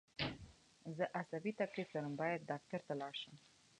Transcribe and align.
زه 0.97 1.03
عصابي 1.19 1.51
تکلیف 1.61 1.89
لرم 1.95 2.13
باید 2.21 2.47
ډاکټر 2.49 2.79
ته 2.87 2.93
لاړ 3.01 3.13
شم 3.21 3.35